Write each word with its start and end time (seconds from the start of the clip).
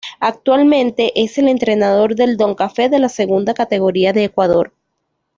Actualmente 0.19 1.11
es 1.13 1.37
el 1.37 1.47
entrenador 1.47 2.15
del 2.15 2.35
Don 2.35 2.55
Cafe 2.55 2.89
de 2.89 2.97
la 2.97 3.07
Segunda 3.07 3.53
Categoría 3.53 4.13
de 4.13 4.23
Ecuador. 4.23 4.73